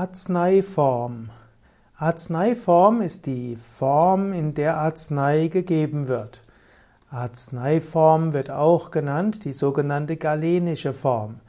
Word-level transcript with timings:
Arzneiform. 0.00 1.28
Arzneiform 1.98 3.02
ist 3.02 3.26
die 3.26 3.56
Form, 3.56 4.32
in 4.32 4.54
der 4.54 4.78
Arznei 4.78 5.48
gegeben 5.48 6.08
wird. 6.08 6.40
Arzneiform 7.10 8.32
wird 8.32 8.50
auch 8.50 8.92
genannt 8.92 9.44
die 9.44 9.52
sogenannte 9.52 10.16
galenische 10.16 10.94
Form. 10.94 11.40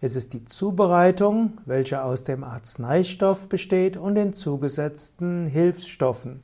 Es 0.00 0.16
ist 0.16 0.32
die 0.32 0.44
Zubereitung, 0.44 1.58
welche 1.66 2.02
aus 2.02 2.24
dem 2.24 2.42
Arzneistoff 2.42 3.48
besteht 3.48 3.96
und 3.96 4.16
den 4.16 4.34
zugesetzten 4.34 5.46
Hilfsstoffen. 5.46 6.42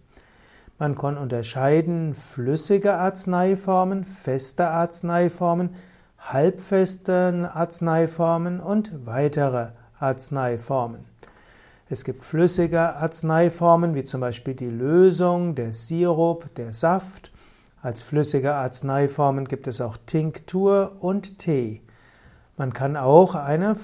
Man 0.78 0.96
kann 0.96 1.18
unterscheiden 1.18 2.14
flüssige 2.14 2.92
Arzneiformen, 2.94 4.04
feste 4.04 4.68
Arzneiformen, 4.68 5.70
halbfeste 6.16 7.50
Arzneiformen 7.52 8.60
und 8.60 9.04
weitere 9.04 9.70
Arzneiformen. 9.98 11.15
Es 11.88 12.02
gibt 12.02 12.24
flüssige 12.24 12.96
Arzneiformen, 12.96 13.94
wie 13.94 14.02
zum 14.02 14.20
Beispiel 14.20 14.54
die 14.54 14.70
Lösung, 14.70 15.54
der 15.54 15.72
Sirup, 15.72 16.52
der 16.56 16.72
Saft. 16.72 17.30
Als 17.80 18.02
flüssige 18.02 18.54
Arzneiformen 18.54 19.44
gibt 19.44 19.68
es 19.68 19.80
auch 19.80 19.96
Tinktur 20.04 20.96
und 20.98 21.38
Tee. 21.38 21.82
Man 22.56 22.72
kann 22.72 22.96
auch 22.96 23.36
eine, 23.36 23.76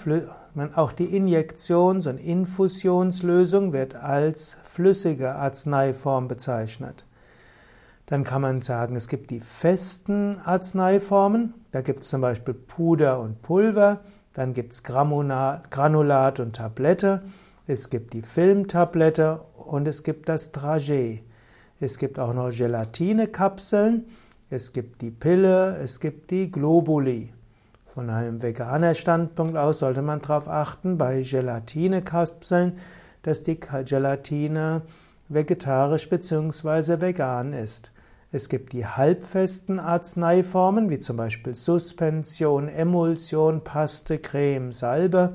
auch 0.74 0.91
die 0.91 1.16
Injektions- 1.16 2.08
und 2.08 2.18
Infusionslösung 2.18 3.72
wird 3.72 3.94
als 3.94 4.56
flüssige 4.64 5.36
Arzneiform 5.36 6.27
bezeichnet. 6.27 7.05
Dann 8.06 8.24
kann 8.24 8.42
man 8.42 8.62
sagen, 8.62 8.96
es 8.96 9.06
gibt 9.06 9.30
die 9.30 9.41
festen 9.41 10.41
Arzneiformen. 10.41 11.55
Da 11.70 11.82
gibt 11.82 12.02
es 12.02 12.08
zum 12.08 12.20
Beispiel 12.20 12.55
Puder 12.55 13.20
und 13.20 13.42
Pulver. 13.42 14.00
Dann 14.32 14.55
gibt 14.55 14.72
es 14.72 14.82
Granulat 14.82 16.41
und 16.41 16.56
Tablette. 16.56 17.22
Es 17.72 17.88
gibt 17.88 18.12
die 18.12 18.20
Filmtablette 18.20 19.40
und 19.56 19.88
es 19.88 20.02
gibt 20.02 20.28
das 20.28 20.52
Dragé. 20.52 21.22
Es 21.80 21.97
gibt 21.97 22.19
auch 22.19 22.34
noch 22.34 22.50
Gelatinekapseln. 22.50 24.08
Es 24.50 24.74
gibt 24.74 25.00
die 25.00 25.10
Pille. 25.10 25.78
Es 25.78 25.98
gibt 25.98 26.30
die 26.30 26.50
Globuli. 26.50 27.32
Von 27.94 28.10
einem 28.10 28.42
veganer 28.42 28.94
Standpunkt 28.94 29.56
aus 29.56 29.78
sollte 29.78 30.02
man 30.02 30.20
darauf 30.20 30.48
achten, 30.48 30.98
bei 30.98 31.22
Gelatinekapseln, 31.22 32.78
dass 33.22 33.42
die 33.42 33.58
Gelatine 33.58 34.82
vegetarisch 35.30 36.10
bzw. 36.10 37.00
vegan 37.00 37.54
ist. 37.54 37.91
Es 38.32 38.50
gibt 38.50 38.75
die 38.75 38.84
halbfesten 38.84 39.78
Arzneiformen, 39.80 40.91
wie 40.91 40.98
zum 40.98 41.16
Beispiel 41.16 41.54
Suspension, 41.54 42.69
Emulsion, 42.69 43.64
Paste, 43.64 44.19
Creme, 44.19 44.72
Salbe. 44.72 45.32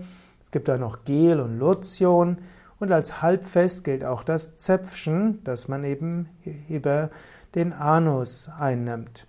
Es 0.48 0.52
gibt 0.52 0.70
auch 0.70 0.78
noch 0.78 1.04
Gel 1.04 1.42
und 1.42 1.60
Lotion. 1.60 2.38
Und 2.80 2.94
als 2.94 3.22
halbfest 3.22 3.84
gilt 3.84 4.06
auch 4.06 4.24
das 4.24 4.56
Zäpfchen, 4.56 5.44
das 5.44 5.68
man 5.68 5.84
eben 5.84 6.30
über 6.70 7.10
den 7.54 7.74
Anus 7.74 8.48
einnimmt. 8.58 9.28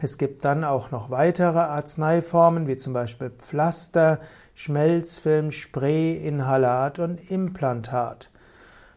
Es 0.00 0.16
gibt 0.16 0.46
dann 0.46 0.64
auch 0.64 0.90
noch 0.90 1.10
weitere 1.10 1.58
Arzneiformen, 1.58 2.66
wie 2.66 2.78
zum 2.78 2.94
Beispiel 2.94 3.28
Pflaster, 3.28 4.18
Schmelzfilm, 4.54 5.50
Spray, 5.50 6.14
Inhalat 6.16 7.00
und 7.00 7.30
Implantat. 7.30 8.30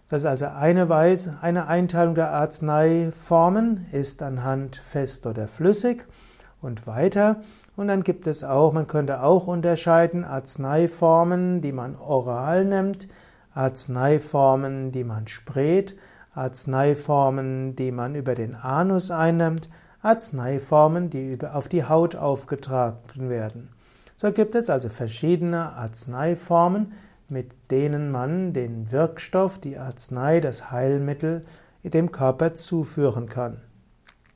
Das 0.08 0.22
ist 0.22 0.28
also 0.28 0.46
eine 0.46 0.88
Weise, 0.88 1.40
eine 1.42 1.68
Einteilung 1.68 2.16
der 2.16 2.32
Arzneiformen 2.32 3.86
ist 3.92 4.24
anhand 4.24 4.78
fest 4.78 5.26
oder 5.26 5.50
flüssig 5.50 6.08
und 6.62 6.88
weiter. 6.88 7.42
Und 7.76 7.88
dann 7.88 8.04
gibt 8.04 8.28
es 8.28 8.44
auch, 8.44 8.74
man 8.74 8.88
könnte 8.88 9.22
auch 9.24 9.48
unterscheiden 9.48 10.24
Arzneiformen, 10.24 11.62
die 11.62 11.72
man 11.72 11.96
oral 11.96 12.66
nimmt, 12.66 13.08
Arzneiformen, 13.54 14.92
die 14.92 15.04
man 15.04 15.28
sprayt, 15.28 15.96
Arzneiformen, 16.34 17.76
die 17.76 17.92
man 17.92 18.16
über 18.16 18.36
den 18.36 18.56
Anus 18.56 19.12
einnimmt, 19.12 19.70
Arzneiformen, 20.02 21.10
die 21.10 21.38
auf 21.44 21.68
die 21.68 21.84
Haut 21.84 22.16
aufgetragen 22.16 23.30
werden. 23.30 23.70
So 24.18 24.32
gibt 24.32 24.56
es 24.56 24.70
also 24.70 24.90
verschiedene 24.90 25.74
Arzneiformen, 25.74 26.94
mit 27.30 27.52
denen 27.72 28.12
man 28.12 28.54
den 28.54 28.92
Wirkstoff, 28.92 29.60
die 29.60 29.78
Arznei, 29.78 30.40
das 30.40 30.72
Heilmittel 30.72 31.44
dem 31.84 32.12
Körper 32.12 32.56
zuführen 32.56 33.28
kann. 33.28 33.62